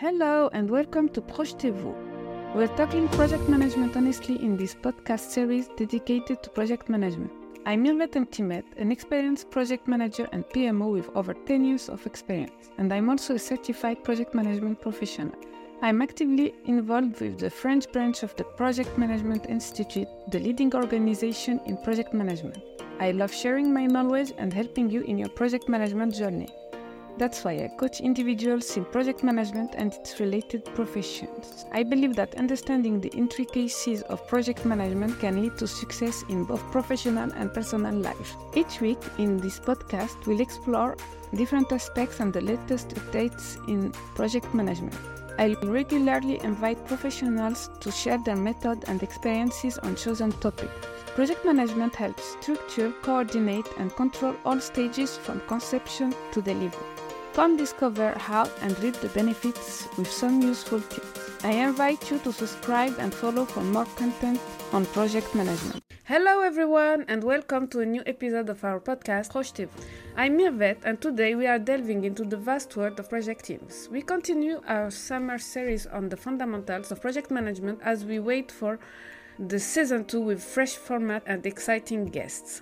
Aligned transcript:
Hello 0.00 0.48
and 0.54 0.70
welcome 0.70 1.10
to 1.10 1.20
Projetez-vous. 1.20 1.94
We're 2.54 2.74
talking 2.74 3.06
project 3.08 3.50
management 3.50 3.98
honestly 3.98 4.42
in 4.42 4.56
this 4.56 4.74
podcast 4.74 5.28
series 5.28 5.68
dedicated 5.76 6.42
to 6.42 6.48
project 6.48 6.88
management. 6.88 7.30
I'm 7.66 7.84
Mirvet 7.84 8.12
Mtimet, 8.12 8.64
an 8.78 8.90
experienced 8.92 9.50
project 9.50 9.86
manager 9.86 10.26
and 10.32 10.42
PMO 10.54 10.90
with 10.90 11.10
over 11.14 11.34
10 11.34 11.64
years 11.66 11.90
of 11.90 12.06
experience, 12.06 12.70
and 12.78 12.90
I'm 12.94 13.10
also 13.10 13.34
a 13.34 13.38
certified 13.38 14.02
project 14.02 14.34
management 14.34 14.80
professional. 14.80 15.34
I'm 15.82 16.00
actively 16.00 16.54
involved 16.64 17.20
with 17.20 17.38
the 17.38 17.50
French 17.50 17.92
branch 17.92 18.22
of 18.22 18.34
the 18.36 18.44
Project 18.44 18.96
Management 18.96 19.50
Institute, 19.50 20.08
the 20.30 20.38
leading 20.38 20.74
organization 20.74 21.60
in 21.66 21.76
project 21.76 22.14
management. 22.14 22.56
I 23.00 23.10
love 23.10 23.34
sharing 23.34 23.70
my 23.70 23.84
knowledge 23.84 24.32
and 24.38 24.50
helping 24.50 24.88
you 24.88 25.02
in 25.02 25.18
your 25.18 25.28
project 25.28 25.68
management 25.68 26.14
journey. 26.14 26.48
That's 27.20 27.44
why 27.44 27.52
I 27.62 27.68
coach 27.68 28.00
individuals 28.00 28.78
in 28.78 28.86
project 28.86 29.22
management 29.22 29.74
and 29.76 29.92
its 29.92 30.18
related 30.20 30.64
professions. 30.74 31.66
I 31.70 31.82
believe 31.82 32.16
that 32.16 32.34
understanding 32.36 32.98
the 32.98 33.10
intricacies 33.10 34.00
of 34.00 34.26
project 34.26 34.64
management 34.64 35.20
can 35.20 35.42
lead 35.42 35.58
to 35.58 35.66
success 35.66 36.24
in 36.30 36.44
both 36.44 36.62
professional 36.72 37.30
and 37.34 37.52
personal 37.52 37.94
life. 37.94 38.36
Each 38.54 38.80
week 38.80 38.96
in 39.18 39.36
this 39.36 39.60
podcast, 39.60 40.24
we'll 40.24 40.40
explore 40.40 40.96
different 41.34 41.70
aspects 41.70 42.20
and 42.20 42.32
the 42.32 42.40
latest 42.40 42.88
updates 42.94 43.58
in 43.68 43.92
project 44.14 44.54
management. 44.54 44.96
I 45.38 45.54
regularly 45.62 46.40
invite 46.42 46.86
professionals 46.86 47.68
to 47.80 47.92
share 47.92 48.16
their 48.24 48.36
method 48.36 48.84
and 48.88 49.02
experiences 49.02 49.76
on 49.76 49.94
chosen 49.94 50.32
topics. 50.40 50.72
Project 51.14 51.44
management 51.44 51.94
helps 51.94 52.36
structure, 52.40 52.94
coordinate, 53.02 53.68
and 53.76 53.94
control 53.94 54.34
all 54.46 54.58
stages 54.58 55.18
from 55.18 55.40
conception 55.48 56.14
to 56.32 56.40
delivery. 56.40 57.09
Come 57.34 57.56
discover 57.56 58.10
how 58.18 58.50
and 58.60 58.76
reap 58.80 58.94
the 58.94 59.08
benefits 59.10 59.86
with 59.96 60.10
some 60.10 60.42
useful 60.42 60.80
tips. 60.80 61.44
I 61.44 61.52
invite 61.52 62.10
you 62.10 62.18
to 62.18 62.32
subscribe 62.32 62.96
and 62.98 63.14
follow 63.14 63.44
for 63.44 63.60
more 63.60 63.84
content 63.94 64.40
on 64.72 64.84
project 64.86 65.32
management. 65.32 65.84
Hello 66.04 66.40
everyone 66.40 67.04
and 67.06 67.22
welcome 67.22 67.68
to 67.68 67.80
a 67.80 67.86
new 67.86 68.02
episode 68.04 68.48
of 68.48 68.64
our 68.64 68.80
podcast. 68.80 69.68
I'm 70.16 70.38
Mirvet 70.38 70.78
and 70.84 71.00
today 71.00 71.36
we 71.36 71.46
are 71.46 71.60
delving 71.60 72.04
into 72.04 72.24
the 72.24 72.36
vast 72.36 72.76
world 72.76 72.98
of 72.98 73.08
project 73.08 73.44
teams. 73.44 73.88
We 73.92 74.02
continue 74.02 74.60
our 74.66 74.90
summer 74.90 75.38
series 75.38 75.86
on 75.86 76.08
the 76.08 76.16
fundamentals 76.16 76.90
of 76.90 77.00
project 77.00 77.30
management 77.30 77.78
as 77.84 78.04
we 78.04 78.18
wait 78.18 78.50
for 78.50 78.80
the 79.38 79.60
season 79.60 80.04
2 80.04 80.20
with 80.20 80.42
fresh 80.42 80.74
format 80.74 81.22
and 81.26 81.46
exciting 81.46 82.06
guests. 82.06 82.60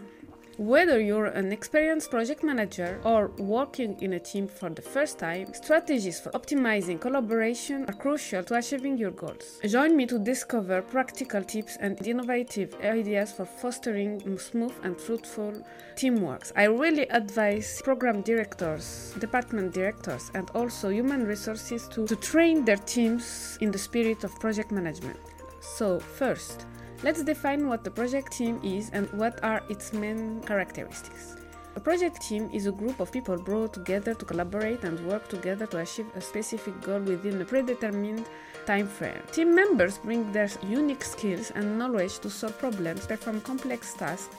Whether 0.58 0.98
you're 0.98 1.26
an 1.26 1.52
experienced 1.52 2.10
project 2.10 2.42
manager 2.42 3.00
or 3.04 3.28
working 3.38 3.96
in 4.02 4.14
a 4.14 4.18
team 4.18 4.48
for 4.48 4.68
the 4.68 4.82
first 4.82 5.16
time, 5.16 5.54
strategies 5.54 6.18
for 6.18 6.30
optimizing 6.32 7.00
collaboration 7.00 7.84
are 7.86 7.94
crucial 7.94 8.42
to 8.42 8.56
achieving 8.56 8.98
your 8.98 9.12
goals. 9.12 9.60
Join 9.64 9.96
me 9.96 10.04
to 10.06 10.18
discover 10.18 10.82
practical 10.82 11.44
tips 11.44 11.76
and 11.78 12.04
innovative 12.04 12.74
ideas 12.82 13.30
for 13.30 13.44
fostering 13.44 14.36
smooth 14.36 14.74
and 14.82 15.00
fruitful 15.00 15.64
teamwork. 15.94 16.50
I 16.56 16.64
really 16.64 17.08
advise 17.10 17.80
program 17.84 18.22
directors, 18.22 19.14
department 19.20 19.72
directors, 19.72 20.32
and 20.34 20.50
also 20.56 20.88
human 20.88 21.24
resources 21.24 21.86
to, 21.90 22.04
to 22.08 22.16
train 22.16 22.64
their 22.64 22.78
teams 22.78 23.58
in 23.60 23.70
the 23.70 23.78
spirit 23.78 24.24
of 24.24 24.34
project 24.40 24.72
management. 24.72 25.20
So, 25.60 26.00
first, 26.00 26.66
Let's 27.04 27.22
define 27.22 27.68
what 27.68 27.84
the 27.84 27.92
project 27.92 28.32
team 28.32 28.58
is 28.64 28.90
and 28.92 29.08
what 29.12 29.42
are 29.44 29.62
its 29.68 29.92
main 29.92 30.40
characteristics. 30.40 31.36
A 31.76 31.80
project 31.80 32.20
team 32.22 32.50
is 32.52 32.66
a 32.66 32.72
group 32.72 32.98
of 32.98 33.12
people 33.12 33.36
brought 33.38 33.72
together 33.72 34.14
to 34.14 34.24
collaborate 34.24 34.82
and 34.82 34.98
work 35.06 35.28
together 35.28 35.64
to 35.66 35.78
achieve 35.78 36.06
a 36.16 36.20
specific 36.20 36.80
goal 36.80 36.98
within 36.98 37.40
a 37.40 37.44
predetermined 37.44 38.26
time 38.66 38.88
frame. 38.88 39.22
Team 39.30 39.54
members 39.54 39.98
bring 39.98 40.32
their 40.32 40.50
unique 40.66 41.04
skills 41.04 41.52
and 41.54 41.78
knowledge 41.78 42.18
to 42.18 42.28
solve 42.28 42.58
problems, 42.58 43.06
perform 43.06 43.40
complex 43.42 43.94
tasks, 43.94 44.34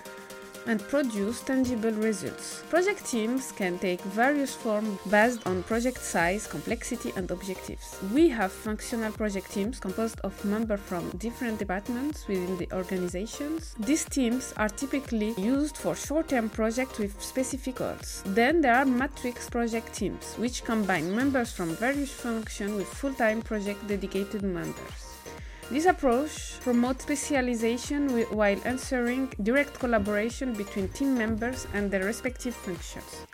and 0.67 0.79
produce 0.87 1.41
tangible 1.41 1.91
results. 1.91 2.63
Project 2.69 3.05
teams 3.05 3.51
can 3.51 3.79
take 3.79 4.01
various 4.01 4.53
forms 4.53 4.99
based 5.09 5.45
on 5.45 5.63
project 5.63 5.99
size, 5.99 6.47
complexity, 6.47 7.11
and 7.15 7.29
objectives. 7.31 7.97
We 8.13 8.29
have 8.29 8.51
functional 8.51 9.11
project 9.11 9.51
teams 9.51 9.79
composed 9.79 10.19
of 10.21 10.43
members 10.45 10.79
from 10.81 11.09
different 11.17 11.59
departments 11.59 12.27
within 12.27 12.57
the 12.57 12.71
organizations. 12.73 13.75
These 13.79 14.05
teams 14.05 14.53
are 14.57 14.69
typically 14.69 15.33
used 15.37 15.77
for 15.77 15.95
short-term 15.95 16.49
projects 16.49 16.99
with 16.99 17.21
specific 17.21 17.75
goals. 17.75 18.23
Then 18.25 18.61
there 18.61 18.75
are 18.75 18.85
matrix 18.85 19.49
project 19.49 19.93
teams, 19.93 20.35
which 20.35 20.63
combine 20.63 21.15
members 21.15 21.51
from 21.51 21.75
various 21.75 22.11
functions 22.11 22.73
with 22.73 22.87
full-time 22.87 23.41
project 23.41 23.87
dedicated 23.87 24.43
members. 24.43 25.08
This 25.71 25.85
approach 25.85 26.59
promotes 26.61 27.03
specialization 27.03 28.09
while 28.31 28.59
ensuring 28.65 29.31
direct 29.43 29.77
collaboration 29.77 30.53
between 30.53 30.87
team 30.89 31.15
members 31.15 31.67
and 31.75 31.91
their 31.91 32.05
respective 32.05 32.55
functions. 32.55 33.27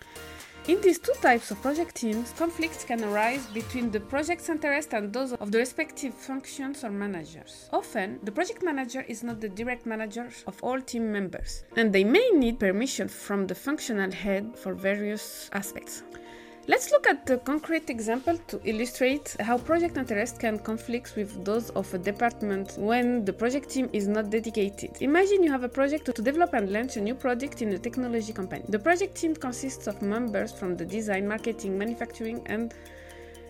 In 0.68 0.82
these 0.82 1.00
two 1.00 1.14
types 1.22 1.52
of 1.52 1.62
project 1.62 1.96
teams, 1.96 2.34
conflicts 2.38 2.84
can 2.84 3.04
arise 3.06 3.46
between 3.54 3.90
the 3.90 4.02
project's 4.02 4.50
interests 4.50 4.94
and 4.94 5.14
those 5.14 5.32
of 5.32 5.52
the 5.52 5.60
respective 5.60 6.14
functions 6.14 6.84
or 6.84 6.90
managers. 6.90 7.70
Often, 7.72 8.20
the 8.24 8.32
project 8.32 8.64
manager 8.64 9.06
is 9.08 9.24
not 9.24 9.40
the 9.40 9.48
direct 9.48 9.86
manager 9.86 10.28
of 10.46 10.62
all 10.62 10.82
team 10.82 11.12
members, 11.12 11.64
and 11.78 11.94
they 11.94 12.04
may 12.04 12.28
need 12.34 12.60
permission 12.60 13.08
from 13.08 13.48
the 13.48 13.56
functional 13.56 14.12
head 14.12 14.58
for 14.58 14.74
various 14.74 15.50
aspects. 15.54 16.04
Let's 16.68 16.90
look 16.90 17.06
at 17.06 17.30
a 17.30 17.38
concrete 17.38 17.92
example 17.92 18.40
to 18.48 18.60
illustrate 18.68 19.36
how 19.40 19.60
project 19.60 19.98
interest 19.98 20.40
can 20.40 20.58
conflict 20.58 21.16
with 21.16 21.46
those 21.46 21.70
of 21.70 21.94
a 21.94 22.00
department 22.00 22.74
when 22.80 23.24
the 23.24 23.34
project 23.34 23.70
team 23.70 23.88
is 23.94 24.08
not 24.08 24.32
dedicated. 24.32 24.98
Imagine 25.00 25.44
you 25.44 25.52
have 25.52 25.64
a 25.64 25.70
project 25.70 26.06
to 26.06 26.24
develop 26.24 26.56
and 26.56 26.72
launch 26.72 26.98
a 26.98 27.02
new 27.02 27.14
product 27.14 27.62
in 27.62 27.72
a 27.74 27.78
technology 27.78 28.34
company. 28.34 28.64
The 28.68 28.80
project 28.80 29.14
team 29.14 29.36
consists 29.36 29.86
of 29.86 30.02
members 30.02 30.52
from 30.52 30.76
the 30.76 30.86
design, 30.86 31.28
marketing, 31.28 31.78
manufacturing, 31.78 32.42
and 32.48 32.74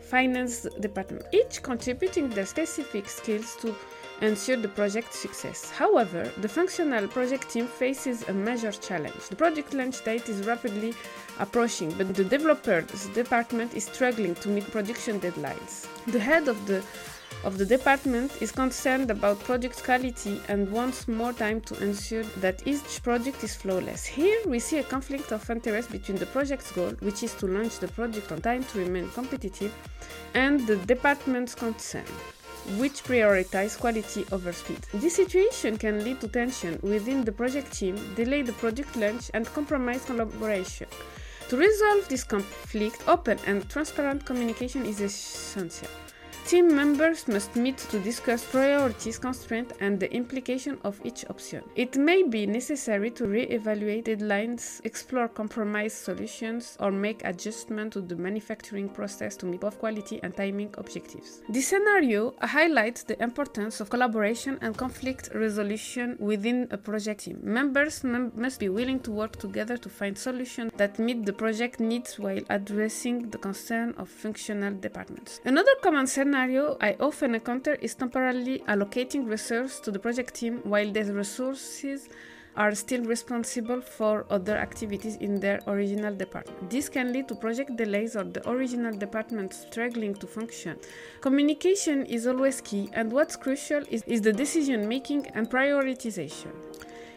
finance 0.01 0.67
department, 0.81 1.23
each 1.31 1.63
contributing 1.63 2.29
their 2.29 2.45
specific 2.45 3.07
skills 3.07 3.55
to 3.61 3.73
ensure 4.21 4.57
the 4.57 4.67
project's 4.67 5.19
success. 5.19 5.69
However, 5.69 6.31
the 6.37 6.49
functional 6.49 7.07
project 7.07 7.49
team 7.49 7.67
faces 7.67 8.27
a 8.27 8.33
major 8.33 8.71
challenge. 8.71 9.27
The 9.29 9.35
project 9.35 9.73
launch 9.73 10.03
date 10.03 10.29
is 10.29 10.45
rapidly 10.47 10.93
approaching, 11.39 11.91
but 11.91 12.13
the 12.13 12.23
developers 12.23 13.07
department 13.09 13.73
is 13.73 13.85
struggling 13.85 14.35
to 14.35 14.49
meet 14.49 14.69
production 14.71 15.19
deadlines. 15.19 15.87
The 16.07 16.19
head 16.19 16.47
of 16.47 16.65
the 16.67 16.83
of 17.43 17.57
the 17.57 17.65
department 17.65 18.41
is 18.41 18.51
concerned 18.51 19.11
about 19.11 19.39
product 19.39 19.83
quality 19.83 20.41
and 20.47 20.71
wants 20.71 21.07
more 21.07 21.33
time 21.33 21.61
to 21.61 21.83
ensure 21.83 22.23
that 22.37 22.65
each 22.65 23.03
project 23.03 23.43
is 23.43 23.53
flawless. 23.55 24.05
Here 24.05 24.39
we 24.47 24.57
see 24.57 24.79
a 24.79 24.83
conflict 24.83 25.31
of 25.31 25.47
interest 25.49 25.91
between 25.91 26.17
the 26.17 26.25
project's 26.25 26.71
goal, 26.71 26.93
which 27.01 27.21
is 27.21 27.33
to 27.35 27.47
launch 27.47 27.77
the 27.79 27.89
project 27.89 28.31
on 28.31 28.41
time 28.41 28.63
to 28.63 28.79
remain 28.79 29.09
competitive, 29.09 29.73
and 30.33 30.65
the 30.65 30.77
department's 30.77 31.53
concern 31.53 32.05
which 32.77 33.03
prioritize 33.03 33.77
quality 33.77 34.25
over 34.31 34.51
speed. 34.51 34.79
This 34.93 35.15
situation 35.15 35.77
can 35.77 36.03
lead 36.03 36.21
to 36.21 36.27
tension 36.27 36.79
within 36.81 37.23
the 37.23 37.31
project 37.31 37.71
team, 37.71 37.95
delay 38.15 38.41
the 38.41 38.53
project 38.53 38.95
launch, 38.95 39.31
and 39.33 39.45
compromise 39.45 40.05
collaboration. 40.05 40.87
To 41.49 41.57
resolve 41.57 42.07
this 42.07 42.23
conflict, 42.23 43.03
open 43.07 43.37
and 43.45 43.69
transparent 43.69 44.25
communication 44.25 44.85
is 44.85 44.99
essential. 44.99 45.89
Team 46.47 46.75
members 46.75 47.27
must 47.27 47.55
meet 47.55 47.75
to 47.89 47.99
discuss 48.01 48.45
priorities, 48.45 49.17
constraints, 49.17 49.73
and 49.79 49.99
the 49.99 50.13
implication 50.13 50.77
of 50.83 51.01
each 51.03 51.25
option. 51.27 51.63
It 51.75 51.97
may 51.97 52.21
be 52.21 52.45
necessary 52.45 53.09
to 53.11 53.25
re-evaluate 53.25 54.05
deadlines, 54.05 54.79
explore 54.85 55.27
compromise 55.27 55.93
solutions, 55.93 56.77
or 56.79 56.91
make 56.91 57.25
adjustments 57.25 57.95
to 57.95 58.01
the 58.01 58.15
manufacturing 58.15 58.89
process 58.89 59.35
to 59.37 59.47
meet 59.47 59.61
both 59.61 59.79
quality 59.79 60.19
and 60.21 60.37
timing 60.37 60.69
objectives. 60.77 61.41
This 61.49 61.69
scenario 61.69 62.35
highlights 62.39 63.01
the 63.01 63.19
importance 63.23 63.81
of 63.81 63.89
collaboration 63.89 64.59
and 64.61 64.77
conflict 64.77 65.31
resolution 65.33 66.15
within 66.19 66.67
a 66.69 66.77
project 66.77 67.21
team. 67.21 67.39
Members 67.41 68.03
mem- 68.03 68.31
must 68.35 68.59
be 68.59 68.69
willing 68.69 68.99
to 68.99 69.09
work 69.09 69.35
together 69.37 69.77
to 69.77 69.89
find 69.89 70.15
solutions 70.15 70.71
that 70.77 70.99
meet 70.99 71.25
the 71.25 71.33
project 71.33 71.79
needs 71.79 72.19
while 72.19 72.43
addressing 72.51 73.31
the 73.31 73.39
concern 73.39 73.95
of 73.97 74.09
functional 74.09 74.75
departments. 74.75 75.41
Another 75.43 75.71
common 75.81 76.05
scenario 76.05 76.34
scenario 76.35 76.75
I 76.81 76.97
often 76.99 77.33
encounter 77.33 77.75
is 77.75 77.95
temporarily 77.95 78.59
allocating 78.67 79.25
resources 79.25 79.79
to 79.79 79.89
the 79.89 79.99
project 79.99 80.33
team 80.33 80.59
while 80.65 80.91
these 80.91 81.09
resources 81.09 82.09
are 82.57 82.75
still 82.75 83.03
responsible 83.05 83.79
for 83.79 84.25
other 84.29 84.57
activities 84.57 85.15
in 85.17 85.39
their 85.39 85.61
original 85.67 86.13
department. 86.13 86.69
This 86.69 86.89
can 86.89 87.13
lead 87.13 87.29
to 87.29 87.35
project 87.35 87.77
delays 87.77 88.17
or 88.17 88.25
the 88.25 88.49
original 88.49 88.93
department 88.97 89.53
struggling 89.53 90.13
to 90.15 90.27
function. 90.27 90.77
Communication 91.21 92.05
is 92.05 92.27
always 92.27 92.59
key, 92.59 92.89
and 92.93 93.11
what's 93.11 93.37
crucial 93.37 93.83
is, 93.89 94.03
is 94.05 94.21
the 94.21 94.33
decision 94.33 94.87
making 94.89 95.27
and 95.35 95.49
prioritization. 95.49 96.51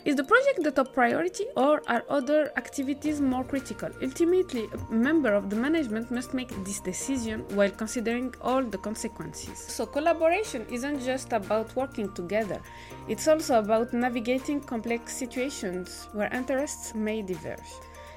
Is 0.09 0.17
the 0.17 0.25
project 0.25 0.63
the 0.63 0.71
top 0.71 0.95
priority 0.95 1.45
or 1.55 1.83
are 1.87 2.03
other 2.09 2.51
activities 2.57 3.21
more 3.21 3.45
critical? 3.45 3.91
Ultimately, 4.03 4.67
a 4.73 4.79
member 4.91 5.35
of 5.35 5.51
the 5.51 5.57
management 5.57 6.11
must 6.11 6.33
make 6.33 6.49
this 6.65 6.81
decision 6.81 7.45
while 7.51 7.71
considering 7.71 8.35
all 8.41 8.63
the 8.63 8.79
consequences. 8.79 9.59
So, 9.59 9.85
collaboration 9.85 10.65
isn't 10.73 11.05
just 11.05 11.35
about 11.35 11.77
working 11.77 12.11
together, 12.15 12.59
it's 13.07 13.29
also 13.29 13.59
about 13.59 13.93
navigating 13.93 14.63
complex 14.63 15.15
situations 15.15 16.09
where 16.15 16.33
interests 16.33 16.95
may 16.95 17.21
diverge. 17.21 17.71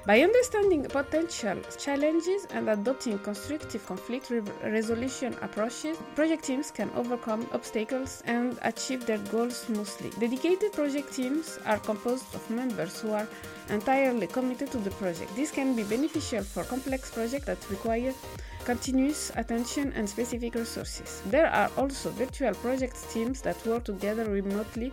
By 0.04 0.20
understanding 0.20 0.82
potential 0.82 1.58
challenges 1.78 2.48
and 2.50 2.68
adopting 2.68 3.20
constructive 3.20 3.86
conflict 3.86 4.30
re- 4.30 4.42
resolution 4.64 5.36
approaches, 5.42 5.96
project 6.16 6.42
teams 6.42 6.72
can 6.72 6.90
overcome 6.96 7.46
obstacles 7.52 8.20
and 8.26 8.58
achieve 8.62 9.06
their 9.06 9.18
goals 9.30 9.56
smoothly. 9.58 10.10
Dedicated 10.18 10.72
project 10.72 11.12
teams 11.12 11.60
are 11.66 11.78
composed 11.78 12.34
of 12.34 12.50
members 12.50 13.00
who 13.00 13.12
are 13.12 13.28
entirely 13.70 14.26
committed 14.26 14.72
to 14.72 14.78
the 14.78 14.90
project. 14.90 15.36
This 15.36 15.52
can 15.52 15.76
be 15.76 15.84
beneficial 15.84 16.42
for 16.42 16.64
complex 16.64 17.12
projects 17.12 17.46
that 17.46 17.70
require 17.70 18.12
continuous 18.64 19.30
attention 19.36 19.92
and 19.94 20.08
specific 20.08 20.56
resources. 20.56 21.22
There 21.26 21.46
are 21.46 21.70
also 21.76 22.10
virtual 22.10 22.54
project 22.54 22.96
teams 23.12 23.40
that 23.42 23.64
work 23.64 23.84
together 23.84 24.28
remotely 24.28 24.92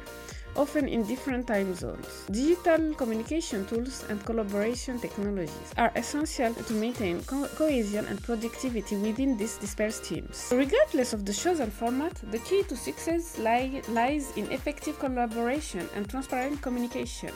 often 0.59 0.89
in 0.89 1.03
different 1.03 1.47
time 1.47 1.73
zones. 1.73 2.25
Digital 2.29 2.93
communication 2.95 3.65
tools 3.65 4.03
and 4.09 4.23
collaboration 4.25 4.99
technologies 4.99 5.73
are 5.77 5.91
essential 5.95 6.53
to 6.53 6.73
maintain 6.73 7.23
co- 7.23 7.47
cohesion 7.55 8.05
and 8.05 8.21
productivity 8.21 8.97
within 8.97 9.37
these 9.37 9.55
dispersed 9.57 10.03
teams. 10.03 10.51
Regardless 10.51 11.13
of 11.13 11.25
the 11.25 11.33
chosen 11.33 11.71
format, 11.71 12.13
the 12.31 12.39
key 12.39 12.63
to 12.63 12.75
success 12.75 13.39
lie, 13.39 13.81
lies 13.87 14.35
in 14.35 14.51
effective 14.51 14.99
collaboration 14.99 15.87
and 15.95 16.09
transparent 16.09 16.61
communication. 16.61 17.31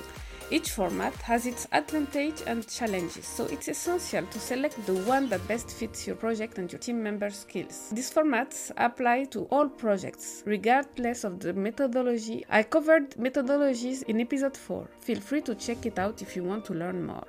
Each 0.53 0.69
format 0.69 1.15
has 1.23 1.47
its 1.47 1.67
advantage 1.71 2.43
and 2.45 2.67
challenges, 2.67 3.25
so 3.25 3.45
it's 3.45 3.67
essential 3.67 4.23
to 4.27 4.39
select 4.39 4.85
the 4.85 4.93
one 4.93 5.27
that 5.29 5.47
best 5.47 5.71
fits 5.71 6.05
your 6.05 6.15
project 6.15 6.59
and 6.59 6.71
your 6.71 6.77
team 6.77 7.01
members' 7.01 7.39
skills. 7.39 7.89
These 7.91 8.13
formats 8.13 8.71
apply 8.77 9.23
to 9.31 9.45
all 9.45 9.67
projects, 9.67 10.43
regardless 10.45 11.23
of 11.23 11.39
the 11.39 11.53
methodology. 11.53 12.45
I 12.51 12.61
covered 12.61 13.15
methodologies 13.15 14.03
in 14.03 14.21
episode 14.21 14.55
4. 14.55 14.87
Feel 14.99 15.21
free 15.21 15.41
to 15.41 15.55
check 15.55 15.87
it 15.87 15.97
out 15.97 16.21
if 16.21 16.35
you 16.35 16.43
want 16.43 16.65
to 16.65 16.75
learn 16.75 17.03
more. 17.03 17.25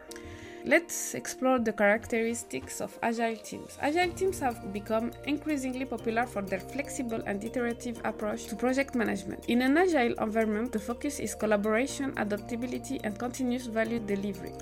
Let's 0.66 1.12
explore 1.14 1.58
the 1.58 1.74
characteristics 1.74 2.80
of 2.80 2.98
agile 3.02 3.36
teams. 3.36 3.76
Agile 3.82 4.12
teams 4.12 4.38
have 4.38 4.72
become 4.72 5.12
increasingly 5.26 5.84
popular 5.84 6.24
for 6.24 6.40
their 6.40 6.58
flexible 6.58 7.20
and 7.26 7.44
iterative 7.44 8.00
approach 8.02 8.46
to 8.46 8.56
project 8.56 8.94
management. 8.94 9.44
In 9.48 9.60
an 9.60 9.76
agile 9.76 10.14
environment, 10.14 10.72
the 10.72 10.78
focus 10.78 11.20
is 11.20 11.34
collaboration, 11.34 12.14
adaptability, 12.16 12.98
and 13.04 13.18
continuous 13.18 13.66
value 13.66 13.98
delivery. 13.98 14.52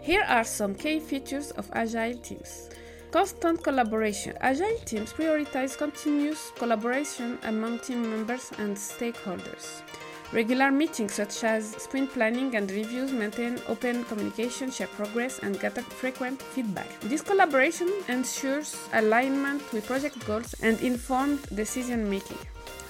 Here 0.00 0.24
are 0.26 0.44
some 0.44 0.74
key 0.74 0.98
features 0.98 1.50
of 1.50 1.68
agile 1.74 2.14
teams. 2.14 2.70
Constant 3.10 3.62
collaboration. 3.62 4.38
Agile 4.40 4.78
teams 4.86 5.12
prioritize 5.12 5.76
continuous 5.76 6.52
collaboration 6.56 7.38
among 7.42 7.80
team 7.80 8.08
members 8.08 8.50
and 8.56 8.74
stakeholders. 8.74 9.82
Regular 10.32 10.70
meetings 10.70 11.14
such 11.14 11.42
as 11.42 11.70
sprint 11.82 12.12
planning 12.12 12.54
and 12.54 12.70
reviews 12.70 13.10
maintain 13.10 13.58
open 13.66 14.04
communication, 14.04 14.70
share 14.70 14.86
progress, 14.86 15.40
and 15.40 15.58
gather 15.58 15.82
frequent 15.82 16.40
feedback. 16.40 16.88
This 17.00 17.20
collaboration 17.20 17.90
ensures 18.06 18.76
alignment 18.92 19.60
with 19.72 19.88
project 19.88 20.24
goals 20.24 20.54
and 20.62 20.80
informed 20.82 21.42
decision 21.56 22.08
making. 22.08 22.38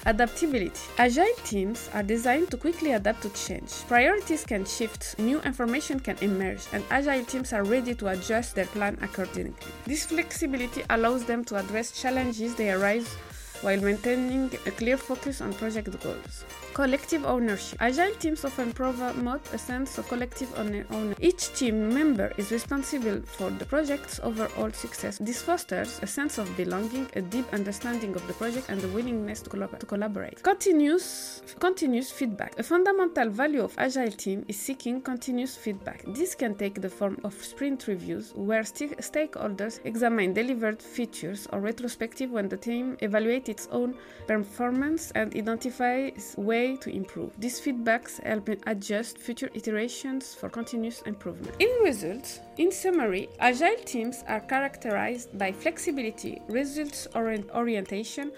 Adaptability. 0.05 0.79
Agile 0.99 1.33
teams 1.43 1.89
are 1.95 2.03
designed 2.03 2.51
to 2.51 2.57
quickly 2.57 2.91
adapt 2.91 3.23
to 3.23 3.29
change. 3.29 3.71
Priorities 3.87 4.43
can 4.45 4.63
shift, 4.63 5.17
new 5.17 5.41
information 5.41 5.99
can 5.99 6.17
emerge, 6.21 6.61
and 6.73 6.83
agile 6.91 7.25
teams 7.25 7.53
are 7.53 7.63
ready 7.63 7.95
to 7.95 8.09
adjust 8.09 8.53
their 8.53 8.65
plan 8.65 8.99
accordingly. 9.01 9.53
This 9.85 10.05
flexibility 10.05 10.83
allows 10.91 11.25
them 11.25 11.43
to 11.45 11.55
address 11.55 11.99
challenges 11.99 12.53
they 12.53 12.71
arise 12.71 13.15
while 13.61 13.79
maintaining 13.79 14.51
a 14.65 14.71
clear 14.71 14.97
focus 14.97 15.39
on 15.41 15.53
project 15.53 15.89
goals. 16.03 16.45
Collective 16.73 17.25
ownership. 17.25 17.77
Agile 17.81 18.15
teams 18.15 18.45
often 18.45 18.71
promote 18.71 19.41
a 19.53 19.57
sense 19.57 19.97
of 19.97 20.07
collective 20.07 20.49
ownership. 20.57 21.17
Each 21.19 21.53
team 21.53 21.93
member 21.93 22.31
is 22.37 22.49
responsible 22.49 23.21
for 23.25 23.49
the 23.51 23.65
project's 23.65 24.21
overall 24.23 24.71
success. 24.71 25.17
This 25.17 25.41
fosters 25.41 25.99
a 26.01 26.07
sense 26.07 26.37
of 26.37 26.55
belonging, 26.55 27.07
a 27.17 27.21
deep 27.21 27.45
understanding 27.53 28.15
of 28.15 28.25
the 28.25 28.33
project, 28.33 28.69
and 28.69 28.81
a 28.83 28.87
willingness 28.87 29.41
to, 29.41 29.49
collab- 29.49 29.77
to 29.79 29.85
collaborate. 29.85 30.41
Continuous, 30.43 31.41
continuous 31.59 32.09
feedback. 32.09 32.57
A 32.57 32.63
fundamental 32.63 33.29
value 33.29 33.63
of 33.63 33.75
Agile 33.77 34.11
team 34.11 34.45
is 34.47 34.57
seeking 34.57 35.01
continuous 35.01 35.57
feedback. 35.57 36.05
This 36.15 36.35
can 36.35 36.55
take 36.55 36.81
the 36.81 36.89
form 36.89 37.19
of 37.25 37.33
sprint 37.43 37.87
reviews, 37.87 38.31
where 38.33 38.63
st- 38.63 38.97
stakeholders 38.99 39.81
examine 39.83 40.33
delivered 40.33 40.81
features, 40.81 41.47
or 41.51 41.59
retrospective 41.59 42.31
when 42.31 42.47
the 42.47 42.57
team 42.57 42.95
evaluates 43.01 43.49
its 43.49 43.67
own 43.73 43.93
performance 44.25 45.11
and 45.11 45.35
identifies 45.35 46.33
ways 46.37 46.60
to 46.81 46.89
improve. 46.89 47.31
These 47.39 47.61
feedbacks 47.61 48.21
help 48.23 48.49
adjust 48.67 49.17
future 49.17 49.49
iterations 49.53 50.33
for 50.33 50.49
continuous 50.49 51.01
improvement. 51.03 51.55
In 51.59 51.69
results, 51.83 52.39
in 52.57 52.71
summary, 52.71 53.29
agile 53.39 53.81
teams 53.85 54.23
are 54.27 54.39
characterized 54.41 55.37
by 55.37 55.51
flexibility, 55.51 56.41
results 56.47 57.07
orientation, 57.15 58.31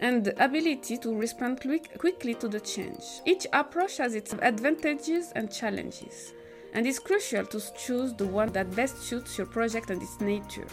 and 0.00 0.24
the 0.24 0.44
ability 0.44 0.98
to 0.98 1.14
respond 1.14 1.60
quick, 1.60 1.98
quickly 1.98 2.34
to 2.34 2.48
the 2.48 2.60
change. 2.60 3.04
Each 3.24 3.46
approach 3.52 3.98
has 3.98 4.14
its 4.14 4.34
advantages 4.34 5.32
and 5.34 5.52
challenges, 5.52 6.34
and 6.72 6.86
it's 6.86 6.98
crucial 6.98 7.46
to 7.46 7.60
choose 7.76 8.12
the 8.14 8.26
one 8.26 8.52
that 8.52 8.74
best 8.74 8.98
suits 8.98 9.38
your 9.38 9.46
project 9.46 9.90
and 9.90 10.02
its 10.02 10.20
nature. 10.20 10.66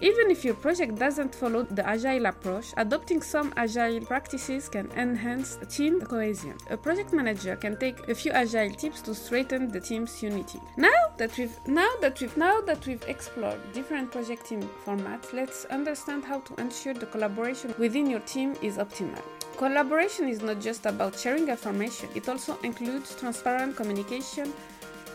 Even 0.00 0.30
if 0.30 0.44
your 0.44 0.54
project 0.54 0.96
doesn't 0.96 1.34
follow 1.34 1.62
the 1.62 1.86
agile 1.86 2.26
approach, 2.26 2.66
adopting 2.76 3.22
some 3.22 3.52
agile 3.56 4.00
practices 4.00 4.68
can 4.68 4.90
enhance 4.96 5.58
team 5.68 6.00
cohesion. 6.00 6.56
A 6.70 6.76
project 6.76 7.12
manager 7.12 7.56
can 7.56 7.76
take 7.76 8.08
a 8.08 8.14
few 8.14 8.32
agile 8.32 8.70
tips 8.70 9.00
to 9.02 9.14
strengthen 9.14 9.70
the 9.70 9.80
team's 9.80 10.22
unity. 10.22 10.60
Now 10.76 10.90
that 11.16 11.36
we've 11.38 11.56
now 11.66 11.90
that 12.00 12.20
we've 12.20 12.36
now 12.36 12.60
that 12.62 12.86
we've 12.86 13.04
explored 13.08 13.60
different 13.72 14.10
project 14.10 14.46
team 14.46 14.68
formats, 14.84 15.32
let's 15.32 15.64
understand 15.66 16.24
how 16.24 16.40
to 16.40 16.60
ensure 16.60 16.94
the 16.94 17.06
collaboration 17.06 17.74
within 17.78 18.10
your 18.10 18.20
team 18.20 18.54
is 18.62 18.76
optimal. 18.78 19.22
Collaboration 19.56 20.28
is 20.28 20.42
not 20.42 20.60
just 20.60 20.84
about 20.84 21.16
sharing 21.16 21.48
information, 21.48 22.08
it 22.16 22.28
also 22.28 22.58
includes 22.64 23.14
transparent 23.14 23.76
communication, 23.76 24.52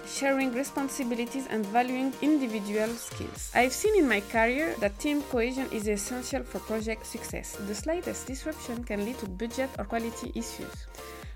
sharing 0.08 0.54
responsibilities 0.54 1.48
and 1.50 1.66
valuing 1.68 2.14
individual 2.22 2.88
skills. 2.90 3.52
I've 3.54 3.74
seen 3.74 3.96
in 3.96 4.08
my 4.08 4.22
career 4.22 4.76
that 4.80 4.98
team 5.00 5.22
cohesion 5.24 5.68
is 5.72 5.88
essential 5.88 6.44
for 6.44 6.60
project 6.60 7.06
success. 7.06 7.58
The 7.68 7.76
slightest 7.76 8.28
disruption 8.28 8.84
can 8.84 9.06
lead 9.06 9.18
to 9.20 9.28
budget 9.28 9.70
or 9.78 9.86
quality 9.86 10.32
issues. 10.36 10.74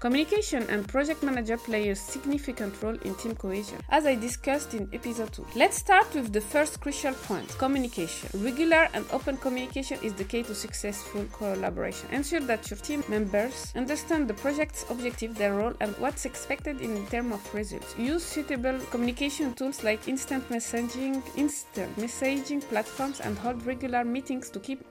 Communication 0.03 0.63
and 0.69 0.85
project 0.85 1.23
manager 1.23 1.55
play 1.55 1.87
a 1.87 1.95
significant 1.95 2.73
role 2.81 2.97
in 3.05 3.15
team 3.15 3.33
cohesion, 3.35 3.77
as 3.87 4.05
I 4.05 4.15
discussed 4.15 4.73
in 4.73 4.89
episode 4.91 5.31
2. 5.31 5.45
Let's 5.55 5.77
start 5.77 6.13
with 6.13 6.33
the 6.33 6.41
first 6.41 6.81
crucial 6.81 7.13
point 7.13 7.47
communication. 7.57 8.27
Regular 8.43 8.89
and 8.93 9.05
open 9.13 9.37
communication 9.37 9.97
is 10.03 10.11
the 10.11 10.25
key 10.25 10.43
to 10.43 10.53
successful 10.53 11.25
collaboration. 11.31 12.09
Ensure 12.11 12.41
that 12.41 12.69
your 12.69 12.79
team 12.79 13.01
members 13.07 13.71
understand 13.77 14.27
the 14.27 14.33
project's 14.33 14.83
objective, 14.89 15.37
their 15.37 15.53
role, 15.53 15.73
and 15.79 15.95
what's 15.99 16.25
expected 16.25 16.81
in 16.81 17.07
terms 17.07 17.35
of 17.35 17.53
results. 17.55 17.97
Use 17.97 18.25
suitable 18.25 18.77
communication 18.91 19.53
tools 19.53 19.85
like 19.85 20.09
instant 20.09 20.43
messaging, 20.49 21.23
instant 21.37 21.95
messaging 21.95 22.61
platforms, 22.67 23.21
and 23.21 23.37
hold 23.37 23.65
regular 23.65 24.03
meetings 24.03 24.49
to 24.49 24.59
keep 24.59 24.83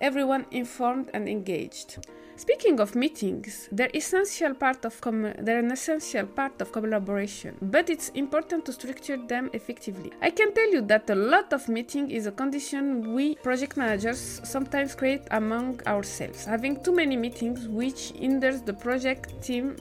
everyone 0.00 0.46
informed 0.50 1.10
and 1.14 1.28
engaged. 1.28 1.98
Speaking 2.36 2.80
of 2.80 2.94
meetings, 2.94 3.68
they're 3.70 3.90
essential 3.92 4.54
part 4.54 4.86
of 4.86 4.98
they're 5.40 5.58
an 5.58 5.72
essential 5.72 6.24
part 6.24 6.58
of 6.62 6.72
collaboration, 6.72 7.54
but 7.60 7.90
it's 7.90 8.08
important 8.14 8.64
to 8.64 8.72
structure 8.72 9.18
them 9.18 9.50
effectively. 9.52 10.10
I 10.22 10.30
can 10.30 10.54
tell 10.54 10.70
you 10.72 10.80
that 10.86 11.10
a 11.10 11.14
lot 11.14 11.52
of 11.52 11.68
meeting 11.68 12.10
is 12.10 12.26
a 12.26 12.32
condition 12.32 13.12
we 13.12 13.34
project 13.34 13.76
managers 13.76 14.40
sometimes 14.42 14.94
create 14.94 15.24
among 15.32 15.82
ourselves. 15.86 16.46
Having 16.46 16.82
too 16.82 16.94
many 16.94 17.14
meetings 17.14 17.68
which 17.68 18.12
hinders 18.12 18.62
the 18.62 18.72
project 18.72 19.42
team 19.42 19.76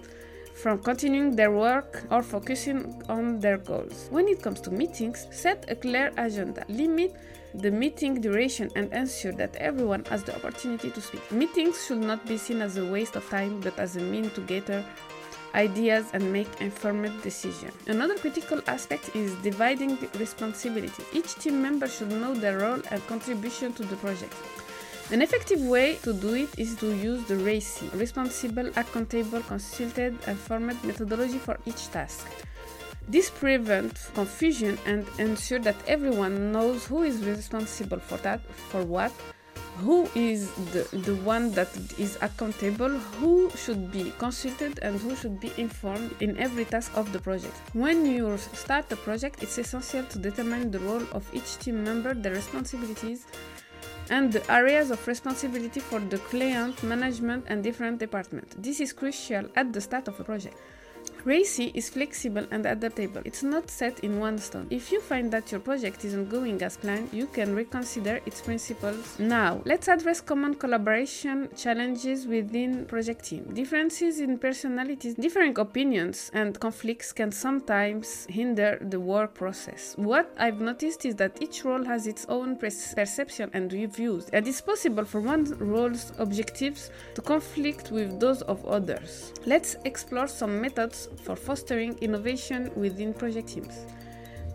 from 0.62 0.78
continuing 0.80 1.36
their 1.36 1.52
work 1.52 2.04
or 2.12 2.22
focusing 2.22 3.02
on 3.08 3.40
their 3.40 3.58
goals. 3.58 4.08
When 4.12 4.28
it 4.28 4.42
comes 4.42 4.60
to 4.62 4.72
meetings, 4.72 5.28
set 5.32 5.66
a 5.70 5.76
clear 5.76 6.12
agenda. 6.18 6.66
Limit 6.68 7.16
the 7.54 7.72
meeting 7.72 8.20
duration 8.22 8.70
and 8.76 8.92
ensure 8.94 9.32
that 9.34 9.56
everyone 9.56 10.04
has 10.06 10.24
the 10.24 10.36
opportunity 10.36 10.92
to 10.92 11.02
speak. 11.02 11.32
Meetings 11.32 11.86
should 11.86 12.00
not 12.00 12.26
be 12.28 12.38
seen 12.38 12.62
as 12.62 12.78
a 12.78 12.86
waste 12.86 13.16
of 13.16 13.28
time 13.30 13.60
but 13.62 13.78
as 13.80 13.96
a 13.96 14.02
mean 14.02 14.30
to 14.32 14.42
gather 14.42 14.84
ideas 15.56 16.06
and 16.14 16.32
make 16.32 16.50
informed 16.62 17.22
decisions. 17.24 17.74
Another 17.88 18.16
critical 18.16 18.62
aspect 18.68 19.16
is 19.16 19.34
dividing 19.36 19.98
responsibility. 20.20 21.04
Each 21.14 21.34
team 21.36 21.62
member 21.62 21.88
should 21.88 22.12
know 22.12 22.36
their 22.36 22.60
role 22.60 22.82
and 22.92 23.08
contribution 23.08 23.74
to 23.74 23.84
the 23.84 23.96
project. 23.96 24.34
An 25.12 25.24
effective 25.24 25.60
way 25.62 25.96
to 26.04 26.14
do 26.14 26.36
it 26.36 26.50
is 26.60 26.76
to 26.76 26.94
use 26.94 27.26
the 27.26 27.34
RACI, 27.34 28.00
responsible, 28.00 28.68
accountable, 28.76 29.42
consulted, 29.42 30.16
and 30.28 30.38
formed 30.38 30.84
methodology 30.84 31.40
for 31.40 31.58
each 31.66 31.90
task. 31.90 32.28
This 33.08 33.32
prevents 33.32 34.12
confusion 34.12 34.78
and 34.86 35.08
ensures 35.18 35.64
that 35.64 35.78
everyone 35.88 36.52
knows 36.52 36.86
who 36.86 37.02
is 37.02 37.26
responsible 37.26 37.98
for 37.98 38.18
that, 38.18 38.40
for 38.54 38.84
what, 38.84 39.12
who 39.78 40.08
is 40.14 40.52
the, 40.74 40.88
the 40.98 41.16
one 41.16 41.54
that 41.54 41.70
is 41.98 42.20
accountable, 42.22 42.90
who 42.90 43.50
should 43.56 43.92
be 43.92 44.14
consulted, 44.20 44.78
and 44.84 45.00
who 45.00 45.16
should 45.16 45.40
be 45.40 45.52
informed 45.58 46.14
in 46.20 46.38
every 46.38 46.66
task 46.66 46.96
of 46.96 47.12
the 47.14 47.20
project. 47.20 47.56
When 47.74 48.06
you 48.06 48.38
start 48.38 48.92
a 48.92 48.96
project, 48.96 49.42
it's 49.42 49.58
essential 49.58 50.04
to 50.04 50.20
determine 50.20 50.70
the 50.70 50.80
role 50.82 51.04
of 51.14 51.28
each 51.34 51.58
team 51.58 51.84
member, 51.84 52.14
the 52.14 52.30
responsibilities, 52.30 53.26
and 54.10 54.34
the 54.34 54.52
areas 54.52 54.92
of 54.92 55.06
responsibility 55.08 55.80
for 55.80 56.00
the 56.00 56.18
client 56.18 56.82
management 56.84 57.46
and 57.48 57.64
different 57.64 58.00
departments. 58.00 58.56
This 58.58 58.80
is 58.80 58.94
crucial 58.94 59.46
at 59.56 59.72
the 59.74 59.82
start 59.82 60.08
of 60.08 60.20
a 60.20 60.24
project. 60.24 60.58
RACI 61.26 61.72
is 61.76 61.90
flexible 61.90 62.46
and 62.52 62.66
adaptable. 62.66 63.22
It's 63.26 63.44
not 63.44 63.70
set 63.70 64.00
in 64.00 64.20
one 64.20 64.38
stone. 64.38 64.68
If 64.70 64.92
you 64.92 65.02
find 65.02 65.30
that 65.32 65.52
your 65.52 65.60
project 65.60 66.06
isn't 66.06 66.30
going 66.30 66.62
as 66.64 66.78
planned, 66.78 67.10
you 67.12 67.28
can 67.28 67.54
reconsider 67.54 68.22
its 68.26 68.42
principles. 68.42 69.20
Now, 69.20 69.62
let's 69.66 69.90
address 69.90 70.22
common 70.22 70.56
collaboration 70.56 71.50
challenges 71.58 72.26
within 72.26 72.86
project 72.86 73.26
team. 73.26 73.44
Differences 73.54 74.22
in 74.22 74.38
personalities, 74.38 75.16
differing 75.16 75.60
opinions, 75.60 76.32
and 76.34 76.58
conflicts 76.58 77.12
can 77.12 77.32
sometimes 77.32 78.26
hinder 78.30 78.78
the 78.82 79.00
work 79.00 79.34
process. 79.34 79.96
What 79.98 80.34
I've 80.38 80.62
noticed 80.62 81.06
is 81.06 81.16
that 81.16 81.42
each 81.42 81.66
role 81.66 81.84
has 81.84 82.08
its 82.08 82.26
own 82.30 82.56
perception 82.56 83.50
and 83.54 83.70
views, 83.70 84.30
and 84.32 84.48
it's 84.48 84.62
possible 84.62 85.04
for 85.04 85.20
one 85.20 85.44
role's 85.60 86.14
objectives 86.18 86.92
to 87.16 87.22
conflict 87.22 87.92
with 87.92 88.20
those 88.20 88.42
of 88.44 88.66
others. 88.66 89.34
Let's 89.46 89.76
explore 89.84 90.28
some 90.28 90.62
methods 90.62 91.09
for 91.18 91.36
fostering 91.36 91.98
innovation 92.00 92.72
within 92.76 93.14
project 93.14 93.50
teams. 93.50 93.86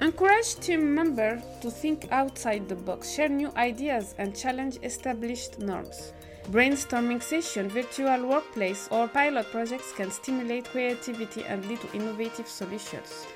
Encourage 0.01 0.57
team 0.57 0.95
members 0.95 1.43
to 1.61 1.71
think 1.71 2.09
outside 2.11 2.69
the 2.69 2.75
box, 2.75 3.15
share 3.15 3.29
new 3.29 3.51
ideas, 3.57 4.15
and 4.19 4.37
challenge 4.37 4.79
established 4.83 5.59
norms. 5.59 6.13
Brainstorming 6.51 7.23
sessions, 7.23 7.73
virtual 7.73 8.27
workplace, 8.27 8.89
or 8.91 9.09
pilot 9.09 9.51
projects 9.51 9.93
can 9.93 10.11
stimulate 10.11 10.67
creativity 10.67 11.45
and 11.45 11.65
lead 11.67 11.81
to 11.81 11.93
innovative 11.93 12.49
solutions. 12.49 13.27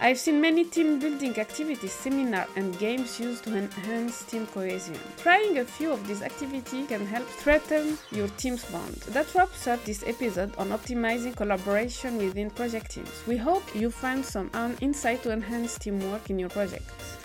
I've 0.00 0.18
seen 0.18 0.40
many 0.40 0.64
team 0.64 0.98
building 0.98 1.38
activities, 1.38 1.92
seminars, 1.92 2.48
and 2.56 2.76
games 2.78 3.20
used 3.20 3.44
to 3.44 3.56
enhance 3.56 4.24
team 4.24 4.46
cohesion. 4.48 4.98
Trying 5.18 5.58
a 5.58 5.64
few 5.64 5.92
of 5.92 6.06
these 6.06 6.22
activities 6.22 6.88
can 6.88 7.06
help 7.06 7.28
strengthen 7.30 7.98
your 8.10 8.28
team's 8.36 8.64
bond. 8.64 8.96
That 9.08 9.32
wraps 9.34 9.66
up 9.66 9.84
this 9.84 10.02
episode 10.06 10.56
on 10.56 10.70
optimizing 10.70 11.36
collaboration 11.36 12.18
within 12.18 12.50
project 12.50 12.90
teams. 12.90 13.22
We 13.26 13.36
hope 13.36 13.62
you 13.74 13.90
find 13.90 14.24
some 14.24 14.50
um, 14.54 14.76
insight 14.80 15.22
to 15.22 15.32
enhance 15.32 15.78
teamwork 15.78 16.30
in 16.30 16.38
your 16.38 16.50
projects. 16.50 17.21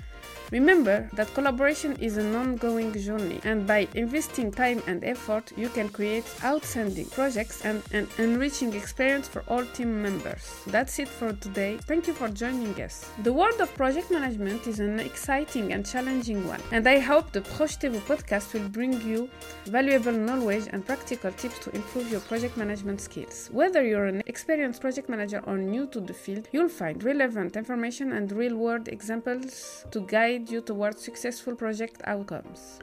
Remember 0.51 1.09
that 1.13 1.33
collaboration 1.33 1.97
is 1.97 2.15
an 2.15 2.33
ongoing 2.33 2.93
journey, 2.93 3.41
and 3.43 3.67
by 3.67 3.85
investing 3.95 4.49
time 4.49 4.81
and 4.87 5.03
effort, 5.03 5.51
you 5.57 5.67
can 5.67 5.89
create 5.89 6.23
outstanding 6.41 7.05
projects 7.07 7.65
and 7.65 7.83
an 7.91 8.07
enriching 8.17 8.73
experience 8.73 9.27
for 9.27 9.43
all 9.49 9.65
team 9.65 10.01
members. 10.01 10.61
That's 10.67 10.99
it 10.99 11.09
for 11.09 11.33
today. 11.33 11.79
Thank 11.81 12.07
you 12.07 12.13
for 12.13 12.29
joining 12.29 12.81
us. 12.81 13.09
The 13.23 13.33
world 13.33 13.59
of 13.59 13.73
project 13.75 14.09
management 14.09 14.67
is 14.67 14.79
an 14.79 15.01
exciting 15.01 15.73
and 15.73 15.85
challenging 15.85 16.47
one, 16.47 16.61
and 16.71 16.87
I 16.87 16.99
hope 16.99 17.33
the 17.33 17.41
Projetez-vous 17.41 17.99
podcast 17.99 18.53
will 18.53 18.69
bring 18.69 19.01
you 19.01 19.29
valuable 19.65 20.13
knowledge 20.13 20.67
and 20.71 20.85
practical 20.85 21.33
tips 21.33 21.59
to 21.59 21.75
improve 21.75 22.09
your 22.09 22.21
project 22.21 22.55
management 22.55 23.01
skills. 23.01 23.49
Whether 23.51 23.85
you're 23.85 24.05
an 24.05 24.23
experienced 24.27 24.79
project 24.79 25.09
manager 25.09 25.41
or 25.45 25.57
new 25.57 25.87
to 25.87 25.99
the 25.99 26.13
field, 26.13 26.47
you'll 26.53 26.69
find 26.69 27.03
relevant 27.03 27.57
information 27.57 28.13
and 28.13 28.31
real 28.31 28.55
world 28.55 28.87
examples 28.87 29.85
to 29.91 29.99
guide 30.01 30.36
guide 30.37 30.51
you 30.51 30.61
towards 30.61 31.03
successful 31.03 31.55
project 31.55 32.01
outcomes. 32.05 32.79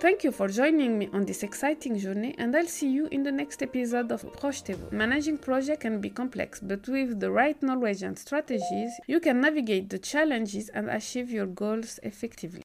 Thank 0.00 0.22
you 0.22 0.30
for 0.30 0.46
joining 0.46 0.96
me 0.96 1.08
on 1.12 1.24
this 1.24 1.42
exciting 1.42 1.98
journey, 1.98 2.32
and 2.38 2.54
I'll 2.54 2.68
see 2.68 2.88
you 2.88 3.08
in 3.10 3.24
the 3.24 3.32
next 3.32 3.60
episode 3.64 4.12
of 4.12 4.22
Projetez-vous. 4.34 4.96
Managing 4.96 5.38
project 5.38 5.80
can 5.80 6.00
be 6.00 6.08
complex, 6.08 6.60
but 6.60 6.86
with 6.86 7.18
the 7.18 7.32
right 7.32 7.60
knowledge 7.64 8.04
and 8.04 8.16
strategies, 8.16 8.92
you 9.08 9.18
can 9.18 9.40
navigate 9.40 9.90
the 9.90 9.98
challenges 9.98 10.68
and 10.68 10.88
achieve 10.88 11.30
your 11.30 11.46
goals 11.46 11.98
effectively. 12.04 12.56